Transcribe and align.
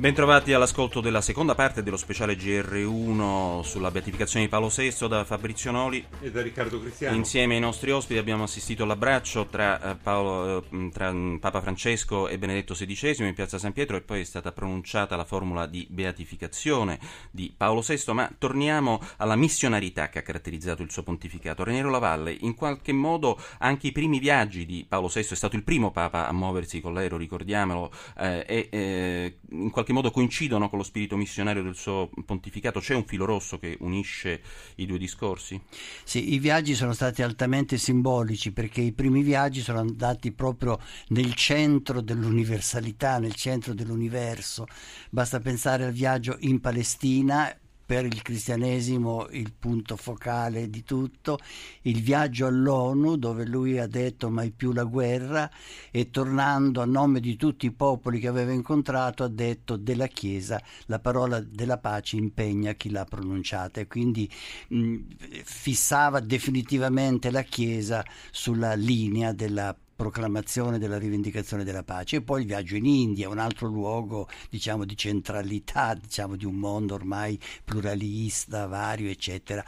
Bentrovati 0.00 0.54
all'ascolto 0.54 1.02
della 1.02 1.20
seconda 1.20 1.54
parte 1.54 1.82
dello 1.82 1.98
speciale 1.98 2.34
GR1 2.34 3.60
sulla 3.60 3.90
beatificazione 3.90 4.46
di 4.46 4.50
Paolo 4.50 4.72
VI 4.74 5.06
da 5.06 5.24
Fabrizio 5.24 5.70
Noli 5.72 6.02
e 6.22 6.30
da 6.30 6.40
Riccardo 6.40 6.80
Cristiano. 6.80 7.14
Insieme 7.14 7.56
ai 7.56 7.60
nostri 7.60 7.90
ospiti 7.90 8.18
abbiamo 8.18 8.44
assistito 8.44 8.84
all'abbraccio 8.84 9.44
tra, 9.48 9.90
eh, 9.90 9.96
Paolo, 9.96 10.64
eh, 10.72 10.88
tra 10.90 11.12
mm, 11.12 11.36
Papa 11.36 11.60
Francesco 11.60 12.28
e 12.28 12.38
Benedetto 12.38 12.72
XVI 12.72 13.26
in 13.26 13.34
piazza 13.34 13.58
San 13.58 13.74
Pietro 13.74 13.98
e 13.98 14.00
poi 14.00 14.22
è 14.22 14.24
stata 14.24 14.52
pronunciata 14.52 15.16
la 15.16 15.26
formula 15.26 15.66
di 15.66 15.86
beatificazione 15.90 16.98
di 17.30 17.52
Paolo 17.54 17.82
VI, 17.82 18.14
ma 18.14 18.32
torniamo 18.38 19.02
alla 19.18 19.36
missionarità 19.36 20.08
che 20.08 20.20
ha 20.20 20.22
caratterizzato 20.22 20.80
il 20.80 20.90
suo 20.90 21.02
pontificato. 21.02 21.62
Raniero 21.62 21.90
Lavalle, 21.90 22.34
in 22.40 22.54
qualche 22.54 22.94
modo 22.94 23.38
anche 23.58 23.88
i 23.88 23.92
primi 23.92 24.18
viaggi 24.18 24.64
di 24.64 24.86
Paolo 24.88 25.08
VI, 25.08 25.20
è 25.20 25.34
stato 25.34 25.56
il 25.56 25.62
primo 25.62 25.90
Papa 25.90 26.26
a 26.26 26.32
muoversi 26.32 26.80
con 26.80 26.94
l'aereo, 26.94 27.18
ricordiamolo, 27.18 27.92
eh, 28.16 28.46
e 28.48 28.68
eh, 28.70 29.36
in 29.50 29.68
qualche 29.68 29.88
qualche 29.90 29.92
modo 29.92 30.10
coincidono 30.10 30.68
con 30.68 30.78
lo 30.78 30.84
spirito 30.84 31.16
missionario 31.16 31.62
del 31.62 31.74
suo 31.74 32.10
pontificato? 32.24 32.80
C'è 32.80 32.94
un 32.94 33.04
filo 33.04 33.24
rosso 33.24 33.58
che 33.58 33.76
unisce 33.80 34.40
i 34.76 34.86
due 34.86 34.98
discorsi? 34.98 35.60
Sì, 36.04 36.32
i 36.32 36.38
viaggi 36.38 36.74
sono 36.74 36.92
stati 36.92 37.22
altamente 37.22 37.76
simbolici 37.76 38.52
perché 38.52 38.80
i 38.80 38.92
primi 38.92 39.22
viaggi 39.22 39.60
sono 39.60 39.80
andati 39.80 40.32
proprio 40.32 40.78
nel 41.08 41.34
centro 41.34 42.00
dell'universalità, 42.00 43.18
nel 43.18 43.34
centro 43.34 43.74
dell'universo. 43.74 44.66
Basta 45.10 45.40
pensare 45.40 45.84
al 45.84 45.92
viaggio 45.92 46.36
in 46.40 46.60
Palestina 46.60 47.54
per 47.90 48.04
il 48.04 48.22
cristianesimo 48.22 49.26
il 49.32 49.52
punto 49.52 49.96
focale 49.96 50.70
di 50.70 50.84
tutto, 50.84 51.38
il 51.82 52.00
viaggio 52.00 52.46
all'ONU 52.46 53.16
dove 53.16 53.44
lui 53.44 53.80
ha 53.80 53.88
detto 53.88 54.30
mai 54.30 54.52
più 54.52 54.70
la 54.70 54.84
guerra 54.84 55.50
e 55.90 56.08
tornando 56.08 56.82
a 56.82 56.84
nome 56.84 57.18
di 57.18 57.34
tutti 57.34 57.66
i 57.66 57.72
popoli 57.72 58.20
che 58.20 58.28
aveva 58.28 58.52
incontrato 58.52 59.24
ha 59.24 59.28
detto 59.28 59.74
della 59.74 60.06
Chiesa 60.06 60.62
la 60.86 61.00
parola 61.00 61.40
della 61.40 61.78
pace 61.78 62.14
impegna 62.14 62.74
chi 62.74 62.90
l'ha 62.90 63.04
pronunciata. 63.04 63.80
E 63.80 63.88
quindi 63.88 64.30
mh, 64.68 64.96
fissava 65.42 66.20
definitivamente 66.20 67.32
la 67.32 67.42
Chiesa 67.42 68.04
sulla 68.30 68.74
linea 68.74 69.32
della 69.32 69.76
proclamazione 70.00 70.78
della 70.78 70.96
rivendicazione 70.96 71.62
della 71.62 71.82
pace 71.82 72.16
e 72.16 72.22
poi 72.22 72.40
il 72.40 72.46
viaggio 72.46 72.74
in 72.74 72.86
India, 72.86 73.28
un 73.28 73.36
altro 73.36 73.68
luogo 73.68 74.28
diciamo, 74.48 74.86
di 74.86 74.96
centralità 74.96 75.92
diciamo, 75.92 76.36
di 76.36 76.46
un 76.46 76.54
mondo 76.54 76.94
ormai 76.94 77.38
pluralista, 77.62 78.66
vario, 78.66 79.10
eccetera. 79.10 79.62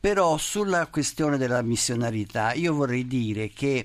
Però 0.00 0.38
sulla 0.38 0.86
questione 0.86 1.36
della 1.36 1.60
missionarità 1.60 2.54
io 2.54 2.72
vorrei 2.72 3.06
dire 3.06 3.50
che 3.50 3.84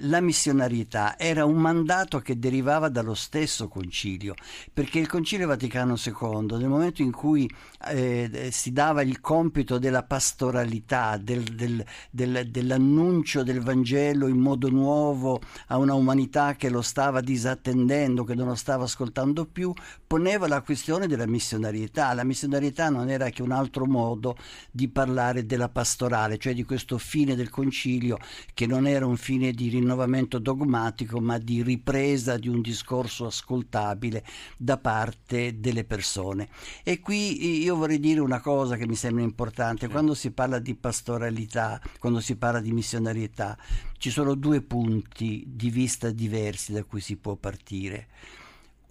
la 0.00 0.20
missionarietà 0.20 1.16
era 1.16 1.44
un 1.44 1.56
mandato 1.56 2.18
che 2.18 2.38
derivava 2.38 2.88
dallo 2.88 3.14
stesso 3.14 3.68
concilio, 3.68 4.34
perché 4.72 4.98
il 4.98 5.06
concilio 5.06 5.46
Vaticano 5.46 5.94
II, 5.94 6.58
nel 6.58 6.68
momento 6.68 7.02
in 7.02 7.12
cui 7.12 7.48
eh, 7.88 8.48
si 8.50 8.72
dava 8.72 9.02
il 9.02 9.20
compito 9.20 9.78
della 9.78 10.02
pastoralità, 10.02 11.16
del, 11.18 11.42
del, 11.44 11.84
del, 12.10 12.48
dell'annuncio 12.50 13.44
del 13.44 13.60
Vangelo 13.60 14.26
in 14.26 14.38
modo 14.38 14.70
nuovo 14.70 15.40
a 15.68 15.78
una 15.78 15.94
umanità 15.94 16.56
che 16.56 16.68
lo 16.68 16.82
stava 16.82 17.20
disattendendo, 17.20 18.24
che 18.24 18.34
non 18.34 18.48
lo 18.48 18.54
stava 18.56 18.84
ascoltando 18.84 19.46
più, 19.46 19.72
poneva 20.04 20.48
la 20.48 20.62
questione 20.62 21.06
della 21.06 21.26
missionarietà. 21.26 22.12
La 22.12 22.24
missionarietà 22.24 22.88
non 22.88 23.08
era 23.08 23.30
che 23.30 23.42
un 23.42 23.52
altro 23.52 23.86
modo 23.86 24.36
di 24.70 24.88
parlare 24.88 25.46
della 25.46 25.68
pastorale, 25.68 26.38
cioè 26.38 26.54
di 26.54 26.64
questo 26.64 26.98
fine 26.98 27.36
del 27.36 27.50
concilio 27.50 28.18
che 28.52 28.66
non 28.66 28.86
era 28.86 29.06
un 29.06 29.16
fine 29.16 29.52
di 29.52 29.68
rinnovamento 29.78 30.38
dogmatico, 30.38 31.20
ma 31.20 31.38
di 31.38 31.62
ripresa 31.62 32.36
di 32.36 32.48
un 32.48 32.60
discorso 32.60 33.26
ascoltabile 33.26 34.24
da 34.56 34.78
parte 34.78 35.60
delle 35.60 35.84
persone. 35.84 36.48
E 36.82 37.00
qui 37.00 37.62
io 37.62 37.76
vorrei 37.76 38.00
dire 38.00 38.20
una 38.20 38.40
cosa 38.40 38.76
che 38.76 38.86
mi 38.86 38.96
sembra 38.96 39.22
importante, 39.22 39.88
quando 39.88 40.14
si 40.14 40.30
parla 40.30 40.58
di 40.58 40.74
pastoralità, 40.74 41.80
quando 41.98 42.20
si 42.20 42.36
parla 42.36 42.60
di 42.60 42.72
missionarietà, 42.72 43.56
ci 43.98 44.10
sono 44.10 44.34
due 44.34 44.60
punti 44.62 45.44
di 45.46 45.70
vista 45.70 46.10
diversi 46.10 46.72
da 46.72 46.84
cui 46.84 47.00
si 47.00 47.16
può 47.16 47.36
partire. 47.36 48.08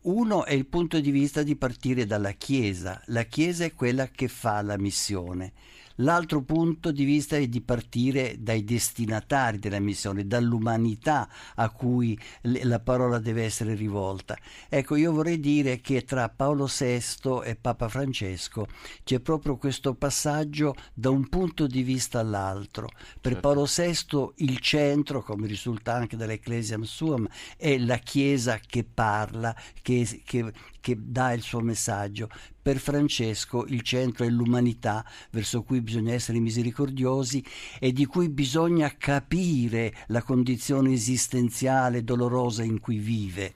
Uno 0.06 0.46
è 0.46 0.54
il 0.54 0.68
punto 0.68 1.00
di 1.00 1.10
vista 1.10 1.42
di 1.42 1.56
partire 1.56 2.06
dalla 2.06 2.32
Chiesa. 2.34 3.02
La 3.08 3.24
Chiesa 3.24 3.66
è 3.66 3.74
quella 3.74 4.08
che 4.10 4.28
fa 4.28 4.62
la 4.62 4.78
missione. 4.78 5.54
L'altro 6.00 6.42
punto 6.42 6.92
di 6.92 7.06
vista 7.06 7.38
è 7.38 7.48
di 7.48 7.62
partire 7.62 8.36
dai 8.40 8.64
destinatari 8.64 9.60
della 9.60 9.80
missione, 9.80 10.28
dall'umanità 10.28 11.30
a 11.56 11.70
cui 11.70 12.20
la 12.42 12.80
parola 12.80 13.20
deve 13.20 13.44
essere 13.44 13.76
rivolta. 13.76 14.38
Ecco, 14.68 14.96
io 14.96 15.12
vorrei 15.12 15.40
dire 15.40 15.80
che 15.80 16.04
tra 16.04 16.28
Paolo 16.30 16.66
VI 16.66 17.42
e 17.44 17.56
Papa 17.56 17.88
Francesco 17.88 18.68
c'è 19.04 19.20
proprio 19.20 19.58
questo 19.58 19.94
passaggio 19.94 20.76
da 20.94 21.10
un 21.10 21.30
punto 21.30 21.68
di 21.68 21.84
vista 21.84 22.20
all'altro. 22.20 22.90
Per 23.22 23.34
certo. 23.34 23.40
Paolo 23.40 23.66
VI 23.66 24.44
il 24.46 24.60
centro, 24.60 25.22
come 25.22 25.48
risulta 25.48 25.94
anche 25.94 26.18
dall'Ecclesiam 26.18 26.84
Suam, 26.84 27.28
è 27.56 27.78
la 27.78 27.98
Chiesa 27.98 28.60
che 28.60 28.84
parla, 28.84 29.56
che, 29.82 30.22
che, 30.26 30.52
che 30.86 30.96
dà 31.00 31.34
il 31.34 31.42
suo 31.42 31.62
messaggio. 31.62 32.30
Per 32.62 32.78
Francesco 32.78 33.66
il 33.66 33.82
centro 33.82 34.24
è 34.24 34.30
l'umanità 34.30 35.04
verso 35.32 35.64
cui 35.64 35.82
bisogna 35.82 36.14
essere 36.14 36.38
misericordiosi 36.38 37.44
e 37.80 37.92
di 37.92 38.06
cui 38.06 38.30
bisogna 38.30 38.96
capire 38.96 39.92
la 40.10 40.22
condizione 40.22 40.94
esistenziale 40.94 42.04
dolorosa 42.04 42.62
in 42.62 42.80
cui 42.80 43.00
vive. 43.00 43.56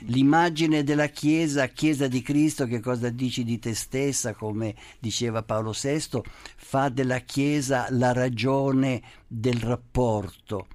L'immagine 0.00 0.84
della 0.84 1.06
Chiesa, 1.06 1.66
Chiesa 1.68 2.08
di 2.08 2.20
Cristo, 2.20 2.66
che 2.66 2.80
cosa 2.80 3.08
dici 3.08 3.42
di 3.42 3.58
te 3.58 3.74
stessa, 3.74 4.34
come 4.34 4.74
diceva 4.98 5.42
Paolo 5.42 5.72
VI, 5.72 6.20
fa 6.56 6.90
della 6.90 7.20
Chiesa 7.20 7.86
la 7.88 8.12
ragione 8.12 9.00
del 9.26 9.60
rapporto 9.60 10.66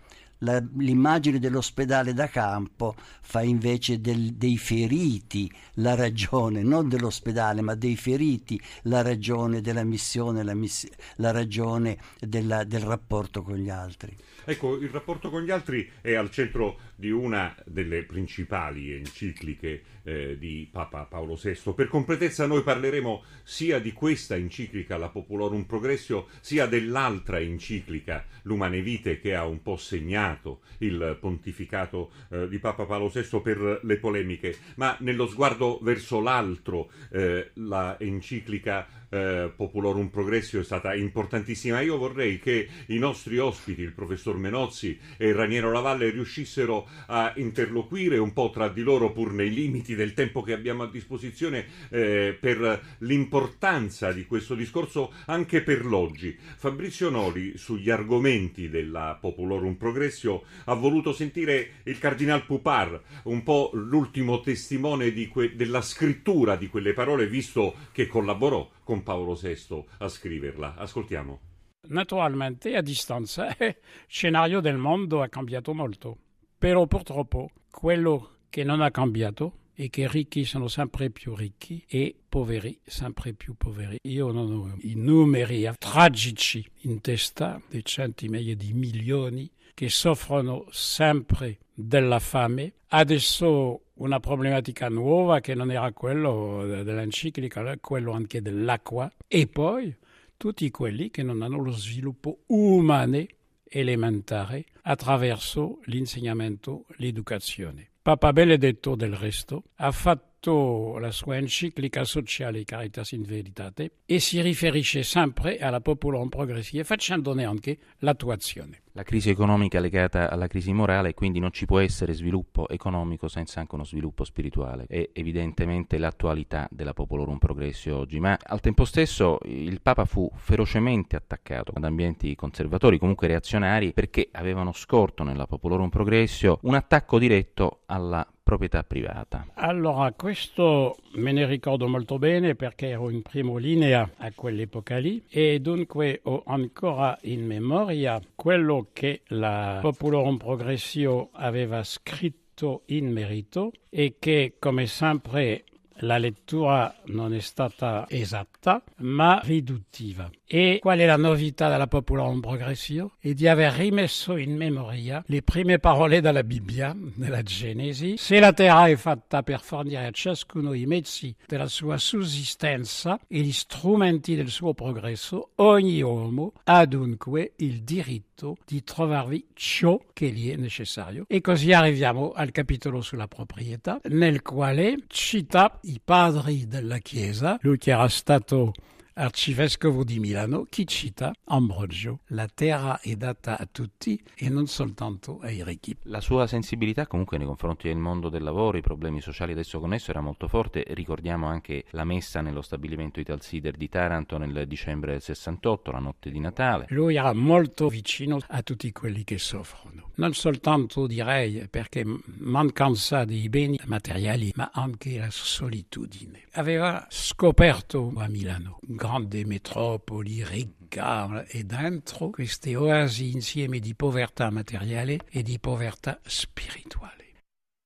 la, 0.41 0.63
l'immagine 0.77 1.39
dell'ospedale 1.39 2.13
da 2.13 2.27
campo 2.27 2.95
fa 3.21 3.41
invece 3.41 3.99
del, 4.01 4.33
dei 4.33 4.57
feriti 4.57 5.51
la 5.75 5.95
ragione, 5.95 6.61
non 6.61 6.87
dell'ospedale, 6.87 7.61
ma 7.61 7.75
dei 7.75 7.95
feriti 7.95 8.61
la 8.83 9.01
ragione 9.01 9.61
della 9.61 9.83
missione, 9.83 10.43
la, 10.43 10.53
miss- 10.53 10.89
la 11.17 11.31
ragione 11.31 11.97
della, 12.19 12.63
del 12.63 12.81
rapporto 12.81 13.41
con 13.41 13.55
gli 13.55 13.69
altri. 13.69 14.15
Ecco, 14.43 14.75
il 14.75 14.89
rapporto 14.89 15.29
con 15.29 15.43
gli 15.43 15.51
altri 15.51 15.89
è 16.01 16.13
al 16.13 16.31
centro 16.31 16.79
di 17.01 17.09
una 17.09 17.55
delle 17.65 18.03
principali 18.03 18.93
encicliche 18.93 19.81
eh, 20.03 20.37
di 20.37 20.69
Papa 20.71 21.05
Paolo 21.05 21.33
VI. 21.33 21.73
Per 21.73 21.87
completezza 21.87 22.45
noi 22.45 22.61
parleremo 22.61 23.23
sia 23.41 23.79
di 23.79 23.91
questa 23.91 24.35
enciclica, 24.35 24.97
la 24.97 25.09
Popolorum 25.09 25.63
Progressio, 25.63 26.27
sia 26.41 26.67
dell'altra 26.67 27.39
enciclica, 27.39 28.23
L'Umane 28.43 28.83
Vite, 28.83 29.19
che 29.19 29.33
ha 29.33 29.47
un 29.47 29.63
po' 29.63 29.77
segnato 29.77 30.61
il 30.77 31.17
pontificato 31.19 32.11
eh, 32.29 32.47
di 32.47 32.59
Papa 32.59 32.85
Paolo 32.85 33.07
VI 33.07 33.41
per 33.41 33.79
le 33.81 33.97
polemiche, 33.97 34.55
ma 34.75 34.95
nello 34.99 35.25
sguardo 35.25 35.79
verso 35.81 36.19
l'altro, 36.21 36.91
eh, 37.09 37.49
la 37.55 37.99
enciclica 37.99 39.00
eh, 39.11 39.51
Popolorum 39.55 40.07
Progressio 40.07 40.61
è 40.61 40.63
stata 40.63 40.95
importantissima. 40.95 41.81
Io 41.81 41.97
vorrei 41.97 42.39
che 42.39 42.67
i 42.87 42.97
nostri 42.97 43.37
ospiti, 43.37 43.81
il 43.81 43.93
professor 43.93 44.37
Menozzi 44.37 44.97
e 45.17 45.33
Raniero 45.33 45.71
Lavalle, 45.71 46.09
riuscissero 46.09 46.87
a 47.07 47.33
interloquire 47.35 48.17
un 48.17 48.33
po' 48.33 48.49
tra 48.49 48.69
di 48.69 48.81
loro, 48.81 49.11
pur 49.11 49.33
nei 49.33 49.53
limiti 49.53 49.95
del 49.95 50.13
tempo 50.13 50.41
che 50.41 50.53
abbiamo 50.53 50.83
a 50.83 50.89
disposizione, 50.89 51.65
eh, 51.89 52.37
per 52.39 52.81
l'importanza 52.99 54.11
di 54.11 54.25
questo 54.25 54.55
discorso 54.55 55.13
anche 55.25 55.61
per 55.61 55.85
l'oggi. 55.85 56.37
Fabrizio 56.55 57.09
Noli, 57.09 57.57
sugli 57.57 57.89
argomenti 57.89 58.69
della 58.69 59.17
Popolorum 59.19 59.75
Progressio, 59.75 60.43
ha 60.65 60.73
voluto 60.73 61.11
sentire 61.13 61.81
il 61.83 61.97
Cardinal 61.97 62.45
Pupar, 62.45 62.99
un 63.23 63.43
po' 63.43 63.71
l'ultimo 63.73 64.39
testimone 64.39 65.11
que- 65.27 65.55
della 65.55 65.81
scrittura 65.81 66.55
di 66.55 66.67
quelle 66.67 66.93
parole, 66.93 67.27
visto 67.27 67.75
che 67.91 68.07
collaborò 68.07 68.69
con 68.83 69.03
Paolo 69.03 69.33
VI 69.33 69.83
a 69.99 70.07
scriverla. 70.07 70.75
Ascoltiamo. 70.75 71.39
Naturalmente 71.87 72.75
a 72.75 72.81
distanza 72.81 73.55
il 73.59 73.75
scenario 74.07 74.59
del 74.59 74.77
mondo 74.77 75.21
ha 75.21 75.27
cambiato 75.29 75.73
molto, 75.73 76.17
però 76.57 76.85
purtroppo 76.85 77.51
quello 77.69 78.37
che 78.49 78.63
non 78.63 78.81
ha 78.81 78.91
cambiato 78.91 79.55
è 79.73 79.89
che 79.89 80.07
ricchi 80.07 80.45
sono 80.45 80.67
sempre 80.67 81.09
più 81.09 81.35
ricchi 81.35 81.83
e 81.87 82.15
poveri 82.27 82.79
sempre 82.85 83.33
più 83.33 83.55
poveri. 83.55 83.97
Io 84.03 84.31
non 84.31 84.51
ho 84.51 84.77
i 84.81 84.93
numeri 84.95 85.67
tragici 85.77 86.63
in 86.81 87.01
testa 87.01 87.59
di 87.67 87.83
centinaia 87.83 88.55
di 88.55 88.73
milioni 88.73 89.49
che 89.73 89.89
soffrono 89.89 90.67
sempre 90.69 91.59
della 91.73 92.19
fame. 92.19 92.73
Adesso 92.89 93.85
una 94.01 94.19
problematica 94.19 94.89
nuova 94.89 95.39
che 95.39 95.53
non 95.53 95.71
era 95.71 95.91
quello 95.93 96.65
dell'enciclica, 96.83 97.77
quello 97.79 98.11
anche 98.11 98.41
dell'acqua. 98.41 99.11
E 99.27 99.47
poi 99.47 99.95
tutti 100.37 100.69
quelli 100.71 101.09
che 101.11 101.23
non 101.23 101.41
hanno 101.41 101.59
lo 101.59 101.71
sviluppo 101.71 102.39
umano 102.47 103.23
elementare 103.63 104.65
attraverso 104.81 105.79
l'insegnamento, 105.85 106.85
l'educazione. 106.97 107.89
Papa 108.01 108.33
Benedetto 108.33 108.95
del 108.95 109.13
resto 109.13 109.63
ha 109.75 109.91
fatto 109.91 110.30
fatto 110.41 110.97
la 110.97 111.11
sua 111.11 111.37
enciclica 111.37 112.03
sociale 112.03 112.63
Caritas 112.63 113.11
in 113.11 113.21
Veritate 113.21 113.97
e 114.05 114.19
si 114.19 114.41
riferisce 114.41 115.03
sempre 115.03 115.59
alla 115.59 115.81
popolazione 115.81 115.99
progressiva 116.29 116.83
facendone 116.83 117.45
anche 117.45 117.77
l'attuazione. 117.99 118.81
La 118.93 119.03
crisi 119.03 119.29
economica 119.29 119.77
è 119.77 119.81
legata 119.81 120.29
alla 120.29 120.47
crisi 120.47 120.73
morale 120.73 121.13
quindi 121.13 121.39
non 121.39 121.51
ci 121.51 121.65
può 121.65 121.79
essere 121.79 122.13
sviluppo 122.13 122.67
economico 122.67 123.27
senza 123.27 123.59
anche 123.59 123.75
uno 123.75 123.85
sviluppo 123.85 124.23
spirituale. 124.23 124.85
È 124.87 125.11
evidentemente 125.13 125.97
l'attualità 125.97 126.67
della 126.71 126.93
Popolorum 126.93 127.37
Progressio 127.37 127.97
oggi, 127.97 128.19
ma 128.19 128.37
al 128.41 128.59
tempo 128.59 128.83
stesso 128.83 129.37
il 129.45 129.79
Papa 129.81 130.05
fu 130.05 130.29
ferocemente 130.35 131.15
attaccato 131.15 131.71
ad 131.75 131.83
ambienti 131.83 132.35
conservatori, 132.35 132.97
comunque 132.97 133.27
reazionari, 133.27 133.93
perché 133.93 134.27
avevano 134.31 134.73
scorto 134.73 135.23
nella 135.23 135.45
Popolorum 135.45 135.89
Progressio 135.89 136.59
un 136.63 136.73
attacco 136.73 137.19
diretto 137.19 137.83
alla 137.85 138.27
proprietà 138.51 138.83
privata. 138.83 139.47
Allora, 139.53 140.11
questo 140.11 140.97
me 141.13 141.31
ne 141.31 141.45
ricordo 141.45 141.87
molto 141.87 142.17
bene 142.17 142.53
perché 142.55 142.89
ero 142.89 143.09
in 143.09 143.21
prima 143.21 143.57
linea 143.57 144.09
a 144.17 144.31
quell'epoca 144.35 144.97
lì 144.97 145.23
e 145.29 145.61
dunque 145.61 146.19
ho 146.23 146.43
ancora 146.45 147.17
in 147.21 147.45
memoria 147.45 148.19
quello 148.35 148.87
che 148.91 149.21
la 149.27 149.77
Popolorum 149.81 150.35
Progressio 150.35 151.29
aveva 151.31 151.81
scritto 151.83 152.81
in 152.87 153.09
merito 153.09 153.71
e 153.89 154.15
che 154.19 154.55
come 154.59 154.85
sempre 154.85 155.63
la 156.01 156.17
lettura 156.17 156.95
non 157.05 157.33
è 157.33 157.39
stata 157.39 158.05
esatta, 158.07 158.83
ma 158.97 159.39
riduttiva. 159.43 160.29
E 160.45 160.79
qual 160.81 160.99
è 160.99 161.05
la 161.05 161.17
novità 161.17 161.69
della 161.69 161.87
Popolare 161.87 162.39
Progressio? 162.39 163.13
È 163.19 163.33
di 163.33 163.47
aver 163.47 163.73
rimesso 163.73 164.35
in 164.35 164.55
memoria 164.55 165.23
le 165.27 165.41
prime 165.41 165.79
parole 165.79 166.21
della 166.21 166.43
Bibbia, 166.43 166.95
nella 167.15 167.41
Genesi. 167.41 168.17
Se 168.17 168.39
la 168.39 168.53
terra 168.53 168.87
è 168.87 168.95
fatta 168.95 169.43
per 169.43 169.61
fornire 169.61 170.05
a 170.05 170.11
ciascuno 170.11 170.73
i 170.73 170.85
mezzi 170.85 171.33
della 171.47 171.67
sua 171.67 171.97
sussistenza 171.97 173.19
e 173.27 173.39
gli 173.39 173.51
strumenti 173.51 174.35
del 174.35 174.49
suo 174.49 174.73
progresso, 174.73 175.51
ogni 175.55 176.01
uomo 176.01 176.53
ha 176.65 176.85
dunque 176.85 177.53
il 177.57 177.83
diritto 177.83 178.57
di 178.65 178.83
trovarvi 178.83 179.47
ciò 179.53 179.99
che 180.11 180.29
gli 180.29 180.51
è 180.51 180.55
necessario. 180.55 181.25
E 181.27 181.41
così 181.41 181.71
arriviamo 181.71 182.31
al 182.31 182.51
capitolo 182.51 183.01
sulla 183.01 183.27
proprietà, 183.27 183.99
nel 184.09 184.41
quale 184.41 184.97
cita 185.07 185.79
i 185.91 185.99
padri 186.03 186.67
della 186.67 186.99
Chiesa, 186.99 187.57
lui 187.61 187.77
che 187.77 187.91
era 187.91 188.07
stato 188.07 188.71
arcivescovo 189.13 190.03
di 190.03 190.19
Milano, 190.19 190.65
chi 190.69 190.85
cita 190.87 191.33
Ambrogio. 191.45 192.19
La 192.27 192.47
terra 192.53 192.99
è 192.99 193.15
data 193.15 193.57
a 193.57 193.67
tutti 193.69 194.21
e 194.35 194.49
non 194.49 194.67
soltanto 194.67 195.39
ai 195.41 195.63
ricchi. 195.63 195.95
La 196.03 196.21
sua 196.21 196.47
sensibilità 196.47 197.07
comunque 197.07 197.37
nei 197.37 197.47
confronti 197.47 197.87
del 197.87 197.97
mondo 197.97 198.29
del 198.29 198.43
lavoro, 198.43 198.77
i 198.77 198.81
problemi 198.81 199.21
sociali 199.21 199.51
adesso 199.51 199.79
connesso 199.79 200.11
era 200.11 200.21
molto 200.21 200.47
forte. 200.47 200.85
Ricordiamo 200.89 201.47
anche 201.47 201.85
la 201.91 202.03
messa 202.03 202.41
nello 202.41 202.61
stabilimento 202.61 203.19
Ital 203.19 203.41
Cider 203.41 203.75
di 203.75 203.89
Taranto 203.89 204.37
nel 204.37 204.67
dicembre 204.67 205.13
del 205.13 205.21
68, 205.21 205.91
la 205.91 205.99
notte 205.99 206.31
di 206.31 206.39
Natale. 206.39 206.85
Lui 206.89 207.15
era 207.15 207.33
molto 207.33 207.89
vicino 207.89 208.39
a 208.47 208.61
tutti 208.61 208.91
quelli 208.91 209.23
che 209.23 209.37
soffrono. 209.37 210.09
Non 210.15 210.33
soltanto 210.33 211.07
direi 211.07 211.67
perché 211.69 212.05
mancanza 212.39 213.25
di 213.25 213.47
beni 213.49 213.79
materiali, 213.85 214.51
ma 214.55 214.71
anche 214.73 215.17
la 215.17 215.29
solitudine. 215.29 216.43
Aveva 216.53 217.05
scoperto 217.09 218.13
a 218.17 218.27
Milano 218.27 218.79
grandi 219.01 219.45
metropoli 219.45 220.45
ricca 220.45 221.43
e 221.47 221.63
dentro 221.63 222.29
queste 222.29 222.75
oasi 222.75 223.31
insieme 223.31 223.79
di 223.79 223.95
povertà 223.95 224.51
materiale 224.51 225.21
e 225.31 225.41
di 225.41 225.57
povertà 225.57 226.19
spirituale. 226.23 227.09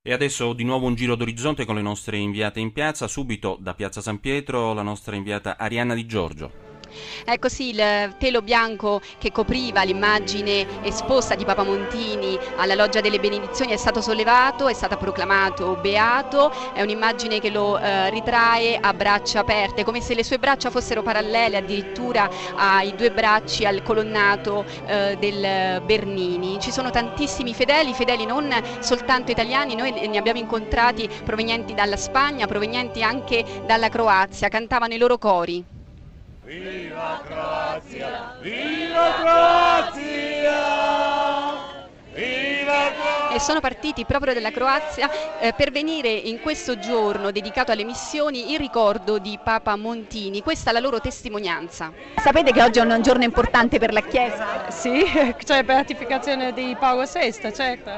E 0.06 0.12
adesso 0.12 0.52
di 0.52 0.66
nuovo 0.66 0.88
un 0.88 0.96
giro 0.96 1.16
d'orizzonte 1.16 1.64
con 1.64 1.76
le 1.76 1.82
nostre 1.82 2.18
inviate 2.18 2.60
in 2.60 2.74
piazza, 2.74 3.08
subito 3.08 3.58
da 3.62 3.74
Piazza 3.74 4.02
San 4.02 4.20
Pietro 4.20 4.74
la 4.74 4.82
nostra 4.82 5.16
inviata 5.16 5.58
Arianna 5.58 5.96
Di 5.96 6.06
Giorgio. 6.06 6.65
Ecco 7.26 7.50
sì, 7.50 7.70
il 7.70 8.16
telo 8.18 8.42
bianco 8.42 9.02
che 9.18 9.32
copriva 9.32 9.84
l'immagine 9.84 10.84
esposta 10.84 11.36
di 11.36 11.46
Papa 11.46 11.64
Montini 11.64 12.38
alla 12.58 12.76
loggia 12.76 13.02
delle 13.02 13.20
benedizioni 13.20 13.72
è 13.72 13.78
stato 13.78 14.02
sollevato, 14.02 14.68
è 14.68 14.74
stato 14.74 14.98
proclamato 14.98 15.76
beato, 15.76 16.52
è 16.74 16.82
un'immagine 16.82 17.40
che 17.40 17.50
lo 17.50 17.78
eh, 17.78 18.10
ritrae 18.10 18.78
a 18.80 18.94
braccia 18.94 19.40
aperte, 19.40 19.84
come 19.84 20.02
se 20.02 20.14
le 20.14 20.24
sue 20.24 20.40
braccia 20.40 20.70
fossero 20.70 21.02
parallele 21.02 21.58
addirittura 21.58 22.30
ai 22.56 22.96
due 22.96 23.12
bracci 23.12 23.66
al 23.66 23.84
colonnato 23.84 24.66
eh, 24.86 25.18
del 25.20 25.82
Bernini. 25.84 26.60
Ci 26.60 26.72
sono 26.72 26.90
tantissimi 26.90 27.54
fedeli, 27.54 27.94
fedeli 27.94 28.26
non 28.26 28.54
soltanto 28.80 29.32
italiani, 29.32 29.76
noi 29.76 29.92
ne 29.92 30.18
abbiamo 30.18 30.40
incontrati 30.40 31.10
provenienti 31.24 31.74
dalla 31.74 31.98
Spagna, 31.98 32.48
provenienti 32.48 33.04
anche 33.04 33.44
dalla 33.66 33.90
Croazia, 33.90 34.50
cantavano 34.50 34.94
i 34.94 34.98
loro 34.98 35.18
cori. 35.18 35.75
Viva 36.46 37.24
Croazia! 37.26 38.38
Viva 38.40 39.14
Croazia! 39.18 40.85
E 43.32 43.40
sono 43.40 43.60
partiti 43.60 44.06
proprio 44.06 44.34
dalla 44.34 44.52
Croazia 44.52 45.10
eh, 45.40 45.54
per 45.54 45.72
venire 45.72 46.10
in 46.10 46.40
questo 46.40 46.80
giorno 46.80 47.32
dedicato 47.32 47.72
alle 47.72 47.84
missioni 47.84 48.52
in 48.52 48.58
ricordo 48.58 49.18
di 49.18 49.38
Papa 49.44 49.76
Montini. 49.76 50.42
Questa 50.42 50.70
è 50.70 50.74
la 50.74 50.80
loro 50.80 51.02
testimonianza. 51.02 51.92
Sapete 52.16 52.52
che 52.52 52.62
oggi 52.62 52.80
è 52.80 52.82
un 52.82 53.02
giorno 53.02 53.24
importante 53.24 53.78
per 53.78 53.92
la 53.92 54.02
Chiesa? 54.02 54.70
Sì, 54.70 55.04
c'è 55.44 55.64
beatificazione 55.64 56.54
di 56.54 56.76
Paolo 56.80 57.04
VI, 57.04 57.54
certo. 57.54 57.92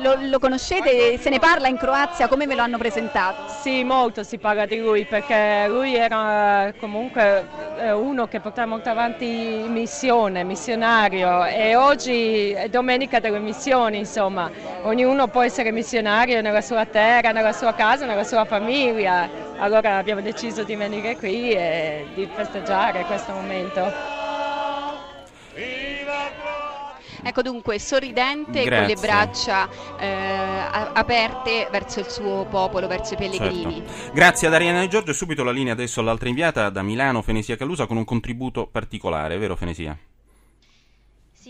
Lo, 0.00 0.16
lo, 0.20 0.38
conoscete? 0.38 1.18
Se 1.18 1.30
ne 1.30 1.38
parla 1.38 1.68
in 1.68 1.76
Croazia? 1.76 2.28
Come 2.28 2.46
ve 2.46 2.54
lo 2.54 2.62
hanno 2.62 2.78
presentato? 2.78 3.48
Sì, 3.62 3.84
molto 3.84 4.22
si 4.22 4.38
parla 4.38 4.66
di 4.66 4.78
lui 4.78 5.04
perché 5.04 5.66
lui 5.68 5.94
era 5.94 6.72
comunque 6.78 7.46
eh, 7.78 7.92
uno 7.92 8.26
che 8.26 8.40
portava 8.40 8.66
molto 8.66 8.90
avanti 8.90 9.26
missione, 9.68 10.44
missionario 10.44 11.44
e 11.44 11.76
oggi 11.76 12.50
è 12.50 12.68
domenica 12.68 13.20
delle 13.20 13.38
missioni, 13.38 13.98
insomma, 13.98 14.23
ognuno 14.82 15.28
può 15.28 15.42
essere 15.42 15.72
missionario 15.72 16.40
nella 16.40 16.60
sua 16.60 16.86
terra, 16.86 17.32
nella 17.32 17.52
sua 17.52 17.74
casa, 17.74 18.06
nella 18.06 18.24
sua 18.24 18.44
famiglia. 18.44 19.28
Allora 19.58 19.96
abbiamo 19.96 20.20
deciso 20.20 20.64
di 20.64 20.74
venire 20.76 21.16
qui 21.16 21.50
e 21.50 22.06
di 22.14 22.28
festeggiare 22.34 23.04
questo 23.04 23.32
momento. 23.32 24.32
Ecco 27.26 27.40
dunque, 27.40 27.78
sorridente, 27.78 28.64
Grazie. 28.64 28.78
con 28.78 28.86
le 28.86 28.94
braccia 29.00 29.68
eh, 29.98 30.06
aperte 30.92 31.68
verso 31.70 32.00
il 32.00 32.06
suo 32.06 32.44
popolo, 32.44 32.86
verso 32.86 33.14
i 33.14 33.16
pellegrini. 33.16 33.82
Certo. 33.86 34.12
Grazie 34.12 34.48
ad 34.48 34.54
Ariana 34.54 34.82
e 34.82 34.88
Giorgio. 34.88 35.14
Subito 35.14 35.42
la 35.42 35.50
linea 35.50 35.72
adesso 35.72 36.00
all'altra 36.00 36.28
inviata 36.28 36.68
da 36.68 36.82
Milano, 36.82 37.22
Fenesia 37.22 37.56
Calusa, 37.56 37.86
con 37.86 37.96
un 37.96 38.04
contributo 38.04 38.66
particolare, 38.66 39.38
vero 39.38 39.56
Fenesia? 39.56 39.96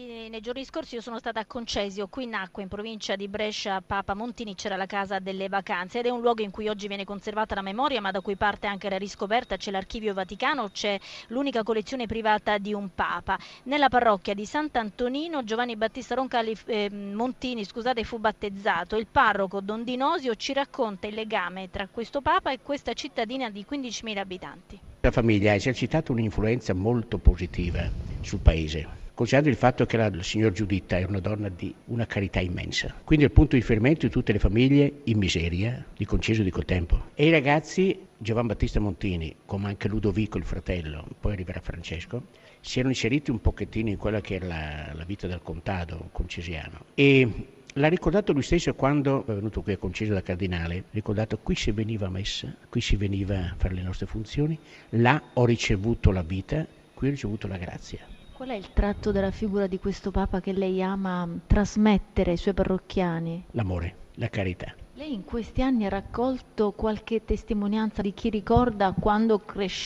Nei 0.01 0.41
giorni 0.41 0.65
scorsi 0.65 0.97
io 0.97 1.01
sono 1.01 1.19
stata 1.19 1.41
a 1.41 1.45
Concesio, 1.47 2.09
qui 2.09 2.27
nacque 2.27 2.63
in 2.63 2.69
provincia 2.69 3.15
di 3.15 3.29
Brescia 3.29 3.81
Papa 3.81 4.15
Montini, 4.15 4.57
c'era 4.57 4.77
la 4.77 4.87
casa 4.87 5.21
delle 5.21 5.49
vacanze 5.49 6.01
ed 6.01 6.07
è 6.07 6.11
un 6.11 6.21
luogo 6.21 6.43
in 6.43 6.51
cui 6.51 6.69
oggi 6.69 6.89
viene 6.89 7.05
conservata 7.05 7.55
la 7.55 7.63
memoria 7.63 8.01
ma 8.01 8.11
da 8.11 8.21
cui 8.21 8.35
parte 8.35 8.67
anche 8.67 8.89
la 8.89 8.99
riscoperta, 8.99 9.57
c'è 9.57 9.71
l'archivio 9.71 10.13
vaticano, 10.13 10.71
c'è 10.71 10.99
l'unica 11.29 11.63
collezione 11.63 12.07
privata 12.07 12.59
di 12.59 12.73
un 12.73 12.89
Papa. 12.95 13.39
Nella 13.65 13.89
parrocchia 13.89 14.35
di 14.35 14.45
Sant'Antonino 14.47 15.45
Giovanni 15.45 15.77
Battista 15.77 16.15
Roncalli 16.15 16.57
eh, 16.67 16.91
Montini 16.91 17.65
scusate, 17.65 18.03
fu 18.03 18.19
battezzato, 18.19 18.97
il 18.97 19.07
parroco 19.11 19.61
Don 19.61 19.85
Dinosio 19.85 20.35
ci 20.35 20.53
racconta 20.53 21.07
il 21.07 21.15
legame 21.15 21.71
tra 21.71 21.87
questo 21.87 22.21
Papa 22.21 22.51
e 22.51 22.59
questa 22.63 22.95
cittadina 22.95 23.49
di 23.49 23.65
15.000 23.69 24.19
abitanti. 24.19 24.81
La 25.03 25.13
famiglia 25.13 25.53
ha 25.53 25.55
esercitato 25.55 26.11
un'influenza 26.11 26.75
molto 26.75 27.19
positiva 27.19 27.89
sul 28.23 28.41
paese 28.41 29.03
considerando 29.15 29.51
il 29.51 29.57
fatto 29.57 29.87
che 29.87 29.97
la, 29.97 30.11
la 30.11 30.23
signor 30.23 30.53
Giuditta 30.53 30.99
è 30.99 31.05
una 31.05 31.21
donna 31.21 31.49
di 31.49 31.73
una 31.87 32.05
carità 32.07 32.41
immensa, 32.41 32.93
quindi 33.05 33.25
il 33.25 33.31
punto 33.31 33.55
di 33.55 33.63
riferimento 33.63 34.07
di 34.07 34.13
tutte 34.13 34.33
le 34.33 34.39
famiglie 34.39 35.01
in 35.05 35.19
miseria 35.19 35.85
di 35.97 36.05
Conceso 36.05 36.43
di 36.43 36.51
quel 36.51 36.65
tempo. 36.65 37.11
E 37.15 37.27
i 37.27 37.31
ragazzi, 37.31 37.99
Giovan 38.19 38.49
Battista 38.49 38.81
Montini, 38.81 39.35
come 39.47 39.69
anche 39.69 39.89
Ludovico 39.89 40.37
il 40.37 40.45
fratello, 40.45 41.07
poi 41.21 41.33
arriverà 41.33 41.61
Francesco, 41.61 42.25
si 42.61 42.79
erano 42.79 42.93
inseriti 42.93 43.31
un 43.31 43.41
pochettino 43.41 43.89
in 43.89 43.97
quella 43.97 44.21
che 44.21 44.35
era 44.35 44.47
la, 44.47 44.93
la 44.95 45.05
vita 45.05 45.27
del 45.27 45.41
contado 45.43 46.09
concesiano. 46.11 46.87
E 46.95 47.29
L'ha 47.77 47.89
ricordato 47.89 48.33
lui 48.33 48.43
stesso 48.43 48.73
quando 48.75 49.27
è 49.27 49.33
venuto 49.33 49.61
qui 49.61 49.73
a 49.73 49.77
Conceso 49.77 50.13
da 50.13 50.23
Cardinale, 50.23 50.77
ha 50.77 50.83
ricordato 50.93 51.39
qui 51.39 51.57
si 51.57 51.73
veniva 51.73 52.07
a 52.07 52.09
messa, 52.09 52.55
qui 52.69 52.81
si 52.81 52.95
veniva 52.95 53.37
a 53.37 53.55
fare 53.57 53.75
le 53.75 53.83
nostre 53.83 54.07
funzioni, 54.07 54.57
là 54.91 55.21
ho 55.33 55.45
ricevuto 55.45 56.13
la 56.13 56.23
vita, 56.23 56.65
qui 56.95 57.09
ho 57.09 57.11
ricevuto 57.11 57.49
la 57.49 57.57
grazia. 57.57 57.99
Qual 58.35 58.49
è 58.49 58.55
il 58.55 58.73
tratto 58.73 59.13
della 59.13 59.31
figura 59.31 59.69
di 59.69 59.79
questo 59.79 60.11
Papa 60.11 60.41
che 60.41 60.53
lei 60.53 60.83
ama 60.83 61.29
trasmettere 61.47 62.33
ai 62.33 62.37
suoi 62.37 62.53
parrocchiani? 62.53 63.45
L'amore, 63.53 63.95
la 64.15 64.29
carità. 64.29 64.75
Lei 64.95 65.13
in 65.13 65.23
questi 65.25 65.63
anni 65.63 65.87
ha 65.87 65.89
raccolto 65.89 66.73
qualche 66.73 67.25
testimonianza 67.25 68.03
di 68.03 68.13
chi 68.13 68.31
ricorda 68.31 68.93
quando 68.93 69.39
cresceva 69.39 69.84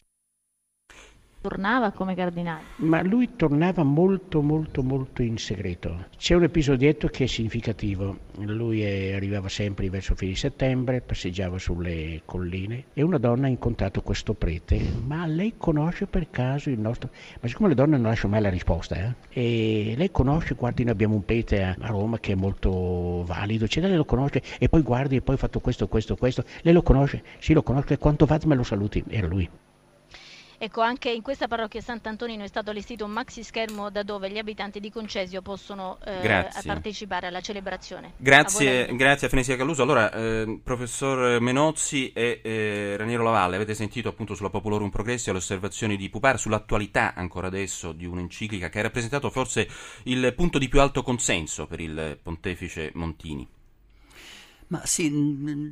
tornava 1.48 1.92
come 1.92 2.14
cardinale? 2.14 2.62
Ma 2.76 3.02
lui 3.02 3.30
tornava 3.34 3.82
molto 3.82 4.42
molto 4.42 4.82
molto 4.82 5.22
in 5.22 5.38
segreto. 5.38 6.06
C'è 6.18 6.34
un 6.34 6.42
episodietto 6.42 7.08
che 7.08 7.24
è 7.24 7.26
significativo. 7.26 8.18
Lui 8.40 8.84
arrivava 9.14 9.48
sempre 9.48 9.88
verso 9.88 10.14
fine 10.14 10.34
settembre, 10.34 11.00
passeggiava 11.00 11.58
sulle 11.58 12.20
colline 12.26 12.84
e 12.92 13.02
una 13.02 13.16
donna 13.16 13.46
ha 13.46 13.50
incontrato 13.50 14.02
questo 14.02 14.34
prete. 14.34 14.78
Ma 15.06 15.24
lei 15.26 15.54
conosce 15.56 16.06
per 16.06 16.28
caso 16.28 16.68
il 16.68 16.78
nostro... 16.78 17.08
Ma 17.40 17.48
siccome 17.48 17.70
le 17.70 17.74
donne 17.74 17.96
non 17.96 18.10
lasciano 18.10 18.34
mai 18.34 18.42
la 18.42 18.50
risposta, 18.50 18.96
eh? 18.96 19.14
E 19.30 19.94
lei 19.96 20.10
conosce, 20.10 20.54
guardi, 20.54 20.82
noi 20.82 20.92
abbiamo 20.92 21.14
un 21.14 21.24
prete 21.24 21.62
a 21.62 21.76
Roma 21.78 22.18
che 22.18 22.32
è 22.32 22.36
molto 22.36 23.24
valido, 23.24 23.66
cioè 23.66 23.86
lei 23.86 23.96
lo 23.96 24.04
conosce 24.04 24.42
e 24.58 24.68
poi 24.68 24.82
guardi 24.82 25.16
e 25.16 25.22
poi 25.22 25.36
ha 25.36 25.38
fatto 25.38 25.60
questo, 25.60 25.88
questo, 25.88 26.14
questo. 26.14 26.44
Lei 26.60 26.74
lo 26.74 26.82
conosce? 26.82 27.22
Sì, 27.38 27.54
lo 27.54 27.62
conosco 27.62 27.94
e 27.94 27.98
quanto 27.98 28.26
va 28.26 28.38
me 28.44 28.54
lo 28.54 28.62
saluti? 28.62 29.02
Era 29.08 29.26
lui. 29.26 29.48
Ecco, 30.60 30.80
anche 30.80 31.08
in 31.08 31.22
questa 31.22 31.46
parrocchia 31.46 31.80
Sant'Antonino 31.80 32.42
è 32.42 32.48
stato 32.48 32.70
allestito 32.70 33.04
un 33.04 33.12
maxi 33.12 33.44
schermo 33.44 33.90
da 33.90 34.02
dove 34.02 34.28
gli 34.28 34.38
abitanti 34.38 34.80
di 34.80 34.90
Concesio 34.90 35.40
possono 35.40 35.98
eh, 36.04 36.48
partecipare 36.66 37.28
alla 37.28 37.40
celebrazione. 37.40 38.14
Grazie, 38.16 38.88
a 38.88 38.92
grazie 38.92 39.28
a 39.28 39.30
Fenesia 39.30 39.56
Calluso. 39.56 39.82
Allora, 39.82 40.12
eh, 40.12 40.60
professor 40.64 41.40
Menozzi 41.40 42.12
e 42.12 42.40
eh, 42.42 42.96
Raniero 42.96 43.22
Lavalle, 43.22 43.54
avete 43.54 43.74
sentito 43.74 44.08
appunto 44.08 44.34
sulla 44.34 44.50
Popolorum 44.50 44.90
Progressi 44.90 45.30
le 45.30 45.36
osservazioni 45.36 45.96
di 45.96 46.08
Pupar 46.08 46.40
sull'attualità 46.40 47.14
ancora 47.14 47.46
adesso 47.46 47.92
di 47.92 48.04
un'enciclica 48.04 48.68
che 48.68 48.80
ha 48.80 48.82
rappresentato 48.82 49.30
forse 49.30 49.68
il 50.04 50.34
punto 50.34 50.58
di 50.58 50.68
più 50.68 50.80
alto 50.80 51.04
consenso 51.04 51.68
per 51.68 51.78
il 51.78 52.18
pontefice 52.20 52.90
Montini. 52.94 53.46
Ma 54.68 54.84
sì, 54.84 55.10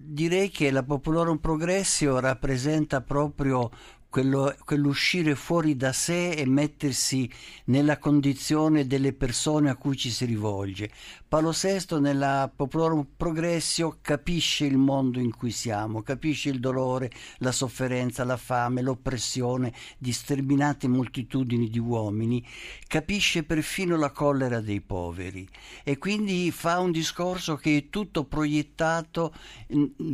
direi 0.05 0.49
che 0.49 0.71
la 0.71 0.83
Popolorum 0.83 1.37
Progressio 1.39 2.19
rappresenta 2.19 3.03
proprio 3.03 3.71
quello, 4.17 4.57
quell'uscire 4.65 5.35
fuori 5.35 5.77
da 5.77 5.93
sé 5.93 6.31
e 6.31 6.47
mettersi 6.47 7.31
nella 7.67 7.99
condizione 7.99 8.87
delle 8.87 9.13
persone 9.13 9.69
a 9.69 9.77
cui 9.77 9.95
ci 9.95 10.09
si 10.09 10.25
rivolge. 10.25 10.91
Paolo 11.29 11.51
VI 11.51 12.01
nella 12.01 12.51
Popolorum 12.55 13.07
Progressio 13.15 13.99
capisce 14.01 14.65
il 14.65 14.79
mondo 14.79 15.19
in 15.19 15.37
cui 15.37 15.51
siamo, 15.51 16.01
capisce 16.01 16.49
il 16.49 16.61
dolore, 16.61 17.11
la 17.39 17.53
sofferenza, 17.53 18.25
la 18.25 18.39
fame, 18.39 18.81
l'oppressione 18.81 19.75
di 19.99 20.13
sterminate 20.13 20.89
moltitudini 20.89 21.69
di 21.69 21.79
uomini, 21.79 22.43
capisce 22.87 23.43
perfino 23.43 23.99
la 23.99 24.13
collera 24.13 24.61
dei 24.61 24.81
poveri 24.81 25.47
e 25.85 25.99
quindi 25.99 26.51
fa 26.53 26.79
un 26.79 26.91
discorso 26.91 27.57
che 27.57 27.77
è 27.77 27.91
tutto 27.91 28.25
proiettato 28.25 29.35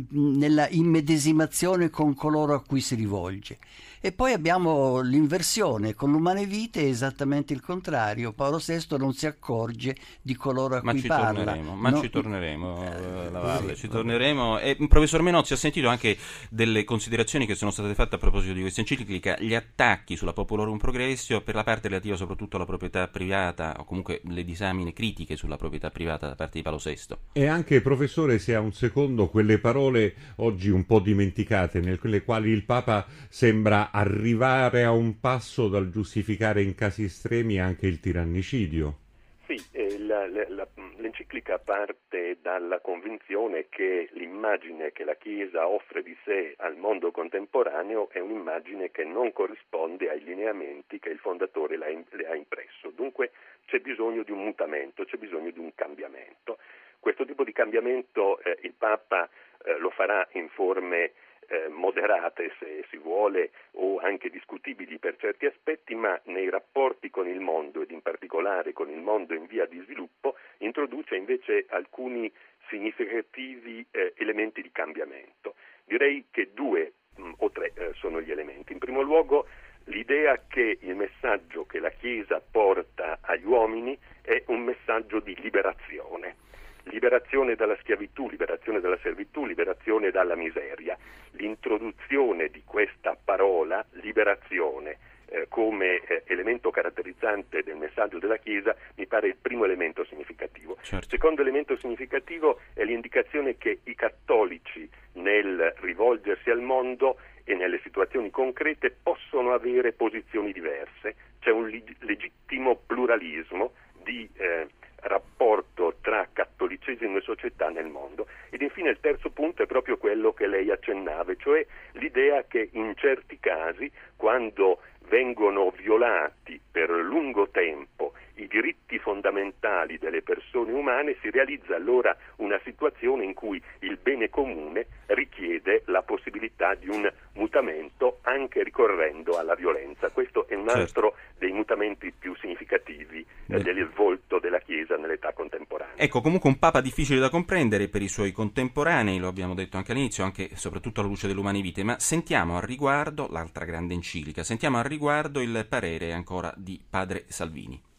nella 0.09 0.67
immedesimazione 0.67 1.89
con 1.89 2.13
coloro 2.13 2.53
a 2.53 2.61
cui 2.61 2.81
si 2.81 2.95
rivolge. 2.95 3.59
E 4.05 4.11
poi 4.11 4.33
abbiamo 4.33 4.99
l'inversione, 4.99 5.93
con 5.93 6.11
l'umane 6.11 6.45
vite 6.45 6.81
è 6.81 6.87
esattamente 6.87 7.53
il 7.53 7.61
contrario. 7.61 8.33
Paolo 8.33 8.57
VI 8.57 8.97
non 8.97 9.13
si 9.13 9.25
accorge 9.27 9.95
di 10.21 10.35
coloro 10.35 10.75
a 10.75 10.81
ma 10.83 10.91
cui 10.91 11.03
parla. 11.03 11.45
Torneremo, 11.45 11.75
ma 11.75 11.89
no. 11.89 12.01
ci 12.01 12.09
torneremo, 12.09 12.83
eh, 12.83 13.31
la 13.31 13.39
Valle, 13.39 13.75
ci 13.75 13.87
torneremo. 13.87 14.59
E, 14.59 14.75
professor 14.89 15.21
Menozzi 15.21 15.53
ha 15.53 15.55
sentito 15.55 15.87
anche 15.87 16.17
delle 16.49 16.83
considerazioni 16.83 17.45
che 17.45 17.55
sono 17.55 17.71
state 17.71 17.93
fatte 17.93 18.15
a 18.15 18.17
proposito 18.17 18.51
di 18.51 18.59
questa 18.59 18.81
enciclica, 18.81 19.37
gli 19.39 19.55
attacchi 19.55 20.17
sulla 20.17 20.33
Popolorum 20.33 20.77
Progressio 20.77 21.39
per 21.39 21.55
la 21.55 21.63
parte 21.63 21.87
relativa 21.87 22.17
soprattutto 22.17 22.57
alla 22.57 22.65
proprietà 22.65 23.07
privata 23.07 23.73
o 23.79 23.85
comunque 23.85 24.19
le 24.25 24.43
disamine 24.43 24.91
critiche 24.91 25.37
sulla 25.37 25.55
proprietà 25.55 25.91
privata 25.91 26.27
da 26.27 26.35
parte 26.35 26.57
di 26.57 26.61
Paolo 26.61 26.81
VI. 26.83 27.15
E 27.31 27.47
anche, 27.47 27.79
professore, 27.79 28.37
se 28.37 28.53
ha 28.53 28.59
un 28.59 28.73
secondo, 28.73 29.29
quelle 29.29 29.59
parole 29.59 30.13
oggi 30.37 30.71
un 30.71 30.85
po' 30.85 30.99
dimenticate, 30.99 31.79
nelle 31.79 32.21
quali 32.25 32.49
il 32.49 32.65
Papa 32.65 33.05
sembra 33.29 33.91
arrivare 33.95 34.83
a 34.83 34.91
un 34.91 35.19
passo 35.19 35.67
dal 35.67 35.89
giustificare 35.89 36.61
in 36.61 36.73
casi 36.75 37.03
estremi 37.03 37.59
anche 37.59 37.85
il 37.85 37.99
tirannicidio. 37.99 38.97
Sì, 39.45 39.55
eh, 39.71 39.99
la, 39.99 40.25
la, 40.27 40.67
l'enciclica 40.97 41.59
parte 41.59 42.37
dalla 42.41 42.79
convinzione 42.79 43.67
che 43.69 44.09
l'immagine 44.13 44.91
che 44.91 45.03
la 45.03 45.15
Chiesa 45.15 45.67
offre 45.67 46.01
di 46.01 46.15
sé 46.23 46.55
al 46.57 46.75
mondo 46.75 47.11
contemporaneo 47.11 48.09
è 48.09 48.19
un'immagine 48.19 48.89
che 48.89 49.03
non 49.03 49.31
corrisponde 49.31 50.09
ai 50.09 50.23
lineamenti 50.23 50.97
che 50.97 51.09
il 51.09 51.19
fondatore 51.19 51.77
le 51.77 52.25
ha 52.25 52.35
impresso. 52.35 52.89
Dunque 52.95 53.31
c'è 53.65 53.79
bisogno 53.79 54.23
di 54.23 54.31
un 54.31 54.43
mutamento, 54.43 55.05
c'è 55.05 55.17
bisogno 55.17 55.51
di 55.51 55.59
un 55.59 55.75
cambiamento. 55.75 56.57
Questo 56.99 57.25
tipo 57.25 57.43
di 57.43 57.51
cambiamento 57.51 58.39
eh, 58.39 58.57
il 58.61 58.73
Papa 58.75 59.29
eh, 59.65 59.77
lo 59.77 59.91
farà 59.91 60.27
in 60.31 60.49
forme 60.49 61.11
eh, 61.47 61.67
moderate 61.69 62.53
se 62.59 62.85
si 62.89 62.97
vuole 62.97 63.51
o 63.73 63.99
anche 63.99 64.29
discutibili 64.29 64.97
per 64.97 65.15
certi 65.17 65.45
aspetti, 65.45 65.95
ma 65.95 66.19
nei 66.25 66.49
rapporti 66.49 67.09
con 67.09 67.27
il 67.27 67.39
mondo 67.39 67.81
ed 67.81 67.91
in 67.91 68.01
particolare 68.01 68.73
con 68.73 68.89
il 68.89 68.99
mondo 68.99 69.33
in 69.33 69.45
via 69.45 69.65
di 69.65 69.79
sviluppo 69.81 70.35
introduce 70.59 71.15
invece 71.15 71.65
alcuni 71.69 72.31
significativi 72.69 73.85
eh, 73.91 74.13
elementi 74.17 74.61
di 74.61 74.71
cambiamento. 74.71 75.55
Direi 75.85 76.25
che 76.31 76.51
due 76.53 76.93
mh, 77.15 77.23
mm, 77.23 77.33
o 77.37 77.51
tre 77.51 77.71
eh, 77.75 77.93
sono 77.93 78.21
gli 78.21 78.31
elementi. 78.31 78.73
In 78.73 78.79
primo 78.79 79.01
luogo 79.01 79.47
l'idea 79.85 80.41
che 80.47 80.77
il 80.79 80.95
messaggio 80.95 81.65
che 81.65 81.79
la 81.79 81.89
Chiesa 81.89 82.39
porta 82.39 83.19
agli 83.21 83.45
uomini 83.45 83.97
è 84.21 84.43
un 84.47 84.61
messaggio 84.61 85.19
di 85.19 85.35
liberazione 85.41 86.37
liberazione 86.83 87.55
dalla 87.55 87.77
schiavitù, 87.79 88.29
liberazione 88.29 88.79
dalla 88.79 88.97
servitù, 89.01 89.45
liberazione 89.45 90.11
dalla 90.11 90.35
miseria. 90.35 90.97
L'introduzione 91.31 92.49
di 92.49 92.63
questa 92.65 93.17
parola, 93.21 93.83
liberazione, 93.91 94.97
eh, 95.33 95.47
come 95.49 96.01
eh, 96.05 96.23
elemento 96.27 96.69
caratterizzante 96.69 97.63
del 97.63 97.75
messaggio 97.75 98.19
della 98.19 98.37
Chiesa 98.37 98.75
mi 98.95 99.07
pare 99.07 99.27
il 99.27 99.35
primo 99.41 99.65
elemento 99.65 100.05
significativo. 100.05 100.77
Certo. 100.81 101.05
Il 101.05 101.09
secondo 101.09 101.41
elemento 101.41 101.75
significativo 101.77 102.59
è 102.73 102.83
l'indicazione 102.83 103.57
che 103.57 103.79
i 103.85 103.95
cattolici 103.95 104.87
nel 105.13 105.73
rivolgersi 105.79 106.49
al 106.49 106.61
mondo 106.61 107.17
e 107.45 107.55
nelle 107.55 107.79
situazioni 107.83 108.29
concrete 108.29 108.95
possono 109.03 109.53
avere 109.53 109.91
posizioni 109.91 110.51
diverse, 110.53 111.15
c'è 111.39 111.51
un 111.51 111.67
legittimo 111.99 112.75
pluralismo 112.85 113.73
di 114.03 114.29
eh, 114.35 114.67
rapporto 115.03 115.95
tra 116.01 116.27
cattolicesimo 116.31 117.17
e 117.17 117.21
società 117.21 117.69
nel 117.69 117.87
mondo. 117.87 118.27
Ed 118.49 118.61
infine 118.61 118.89
il 118.89 118.99
terzo 118.99 119.29
punto 119.29 119.63
è 119.63 119.65
proprio 119.65 119.97
quello 119.97 120.33
che 120.33 120.47
lei 120.47 120.71
accennava, 120.71 121.35
cioè 121.35 121.65
l'idea 121.93 122.43
che 122.43 122.69
in 122.73 122.93
certi 122.95 123.39
casi, 123.39 123.91
quando 124.15 124.79
vengono 125.07 125.71
violati 125.71 126.59
per 126.71 126.89
lungo 126.89 127.49
tempo 127.49 128.13
i 128.35 128.47
diritti 128.47 128.97
fondamentali 128.99 129.97
delle 129.97 130.21
persone 130.21 130.71
umane, 130.71 131.17
si 131.21 131.29
realizza 131.29 131.75
allora 131.75 132.15
una 132.37 132.59
situazione 132.63 133.23
in 133.23 133.33
cui 133.33 133.61
il 133.79 133.97
bene 134.01 134.29
comune 134.29 134.87
richiede 135.07 135.83
la 135.85 136.01
possibilità 136.01 136.73
di 136.75 136.89
un 136.89 137.11
mutamento 137.33 138.19
anche 138.23 138.63
ricorrendo 138.63 139.37
alla 139.37 139.55
violenza. 139.55 140.09
Questo 140.09 140.47
è 140.47 140.55
un 140.55 140.67
certo. 140.67 140.79
altro 140.81 141.15
dei 141.37 141.51
mutamenti 141.51 142.11
più 142.17 142.35
significativi 142.37 143.25
eh, 143.47 143.59
del 143.59 143.87
volto 143.89 144.39
della 144.39 144.59
Chiesa 144.59 144.95
nell'età 144.97 145.33
contemporanea. 145.33 145.95
Ecco, 145.97 146.21
comunque 146.21 146.49
un 146.49 146.57
Papa 146.57 146.81
difficile 146.81 147.19
da 147.19 147.29
comprendere 147.29 147.89
per 147.89 148.01
i 148.01 148.07
suoi 148.07 148.31
contemporanei, 148.31 149.19
lo 149.19 149.27
abbiamo 149.27 149.53
detto 149.53 149.77
anche 149.77 149.91
all'inizio, 149.91 150.23
anche 150.23 150.49
e 150.49 150.55
soprattutto 150.55 150.99
alla 150.99 151.09
luce 151.09 151.27
dell'umane 151.27 151.61
vite, 151.61 151.83
ma 151.83 151.99
sentiamo 151.99 152.57
al 152.57 152.63
riguardo 152.63 153.27
l'altra 153.29 153.65
grande 153.65 153.93
enciclica, 153.93 154.43
sentiamo 154.43 154.77
al 154.77 154.85
riguardo 154.85 155.41
il 155.41 155.65
parere 155.69 156.13
ancora 156.13 156.53
di 156.55 156.81
padre 156.89 157.25
Salvini. 157.27 157.91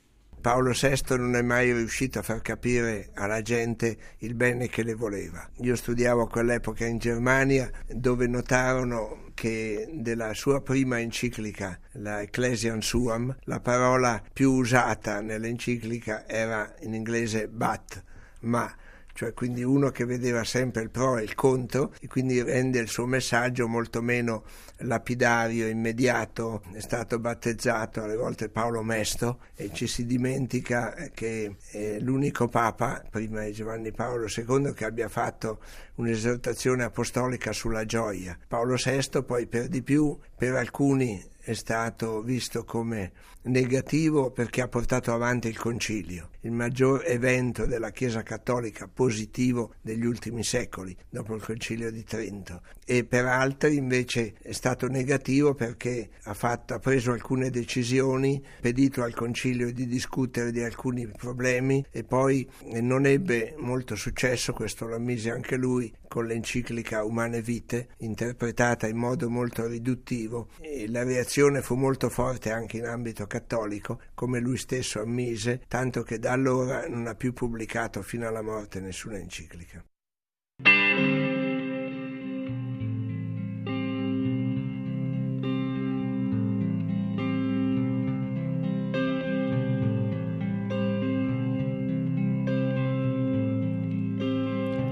Paolo 0.45 0.73
VI 0.73 1.17
non 1.17 1.37
è 1.37 1.41
mai 1.41 1.73
riuscito 1.73 2.19
a 2.19 2.23
far 2.23 2.43
capire 2.43 3.09
alla 3.15 3.41
gente 3.41 3.97
il 4.19 4.35
bene 4.35 4.69
che 4.69 4.83
le 4.83 4.93
voleva. 4.93 5.49
Io 5.63 5.75
studiavo 5.75 6.25
a 6.25 6.29
quell'epoca 6.29 6.85
in 6.85 6.99
Germania 6.99 7.71
dove 7.89 8.27
notarono 8.27 9.31
che 9.33 9.89
della 9.91 10.35
sua 10.35 10.61
prima 10.61 11.01
enciclica, 11.01 11.79
la 11.93 12.21
Ecclesiam 12.21 12.81
Suam, 12.81 13.35
la 13.45 13.61
parola 13.61 14.23
più 14.35 14.53
usata 14.53 15.23
nell'enciclica 15.23 16.29
era 16.29 16.75
in 16.81 16.93
inglese 16.93 17.49
but, 17.49 18.03
ma 18.41 18.71
cioè 19.15 19.33
quindi 19.33 19.63
uno 19.63 19.91
che 19.91 20.05
vedeva 20.05 20.45
sempre 20.45 20.83
il 20.83 20.91
pro 20.91 21.19
e 21.19 21.23
il 21.23 21.35
contro 21.35 21.95
e 22.01 22.09
quindi 22.09 22.43
rende 22.43 22.81
il 22.81 22.89
suo 22.89 23.07
messaggio 23.07 23.67
molto 23.69 24.03
meno 24.03 24.43
lapidario, 24.79 25.69
immediato, 25.69 26.63
è 26.73 26.81
stato 26.81 27.19
battezzato 27.19 28.03
alle 28.03 28.17
volte 28.17 28.49
Paolo 28.49 28.83
Mesto 28.83 29.39
e 29.55 29.71
ci 29.73 29.87
si 29.87 30.05
dimentica 30.05 30.95
che 31.15 31.57
è 31.71 31.99
l'unico 32.01 32.49
Papa, 32.49 33.03
prima 33.09 33.45
di 33.45 33.53
Giovanni 33.53 33.93
Paolo 33.93 34.27
II, 34.27 34.73
che 34.75 34.85
abbia 34.85 35.09
fatto 35.09 35.61
un'esortazione 35.95 36.83
apostolica 36.83 37.53
sulla 37.53 37.85
gioia. 37.85 38.37
Paolo 38.49 38.75
VI 38.75 39.23
poi 39.25 39.47
per 39.47 39.69
di 39.69 39.83
più 39.83 40.17
per 40.37 40.55
alcuni 40.55 41.23
è 41.45 41.53
stato 41.53 42.23
visto 42.23 42.65
come 42.65 43.13
negativo 43.45 44.31
perché 44.31 44.63
ha 44.63 44.69
portato 44.69 45.13
avanti 45.13 45.49
il 45.49 45.59
concilio, 45.59 46.31
il 46.41 46.53
maggior 46.53 47.03
evento 47.05 47.67
della 47.67 47.91
Chiesa 47.91 48.23
cattolica 48.23 48.89
positivo 48.93 49.75
degli 49.83 50.07
ultimi 50.07 50.43
secoli, 50.43 50.97
dopo 51.11 51.35
il 51.35 51.43
concilio 51.43 51.91
di 51.91 52.03
Trento, 52.05 52.63
e 52.87 53.05
per 53.05 53.27
altri 53.27 53.77
invece 53.77 54.35
è 54.41 54.53
stato 54.53 54.89
negativo 54.89 55.55
perché 55.55 56.09
ha, 56.23 56.33
fatto, 56.35 56.73
ha 56.73 56.79
preso 56.79 57.13
alcune 57.13 57.51
decisioni, 57.51 58.43
pedito 58.61 59.03
al 59.03 59.15
concilio 59.15 59.71
di 59.73 59.87
discutere 59.87 60.51
di 60.51 60.63
alcuni 60.63 61.07
problemi 61.07 61.85
e 61.91 62.05
poi 62.05 62.49
non 62.81 63.05
ebbe 63.05 63.55
molto 63.59 63.95
successo, 63.95 64.55
questo 64.55 64.87
lo 64.87 64.95
ammise 64.95 65.31
anche 65.31 65.57
lui, 65.57 65.93
con 66.15 66.27
l'enciclica 66.27 67.03
Umane 67.03 67.43
Vite, 67.43 67.89
interpretata 67.99 68.87
in 68.87 68.97
modo 68.97 69.29
molto 69.29 69.67
riduttivo. 69.67 70.51
E 70.61 70.89
la 70.89 71.03
reazione 71.03 71.61
fu 71.61 71.75
molto 71.75 72.09
forte 72.09 72.53
anche 72.53 72.77
in 72.77 72.85
ambito 72.85 73.27
cattolico, 73.27 74.01
come 74.15 74.39
lui 74.39 74.57
stesso 74.57 75.01
ammise, 75.01 75.63
tanto 75.67 76.05
che 76.05 76.21
da 76.21 76.31
allora 76.31 76.87
non 76.87 77.09
ha 77.09 77.17
più 77.17 77.33
pubblicato 77.33 78.01
fino 78.03 78.29
alla 78.29 78.43
morte 78.43 78.79
nessuna 78.79 79.17
enciclica. 79.17 79.85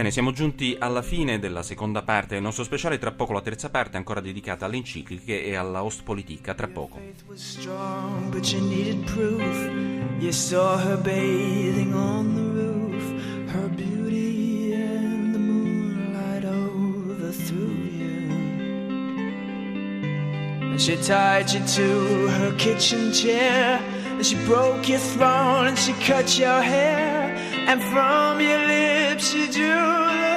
Bene, 0.00 0.12
siamo 0.12 0.32
giunti 0.32 0.74
alla 0.78 1.02
fine 1.02 1.38
della 1.38 1.62
seconda 1.62 2.00
parte 2.00 2.32
del 2.32 2.42
nostro 2.42 2.64
speciale, 2.64 2.98
tra 2.98 3.12
poco 3.12 3.34
la 3.34 3.42
terza 3.42 3.68
parte 3.68 3.98
ancora 3.98 4.22
dedicata 4.22 4.64
alle 4.64 4.76
encicliche 4.76 5.44
e 5.44 5.54
alla 5.56 5.84
Ostpolitica, 5.84 6.54
tra 6.54 6.68
poco. 6.68 6.98
she 20.78 20.96
tied 20.96 21.50
you 21.50 21.60
to 21.66 22.26
her 22.38 22.54
kitchen 22.56 23.12
chair, 23.12 23.78
and 24.16 24.24
she 24.24 24.34
broke 24.46 24.88
your 24.88 24.98
throne, 24.98 25.66
and 25.66 25.76
she 25.76 25.92
cut 26.00 26.38
your 26.38 26.62
hair, 26.62 27.36
and 27.68 27.82
from 27.82 28.40
your 28.40 28.66
lips 28.66 28.99
She 29.20 29.46
do. 29.48 30.29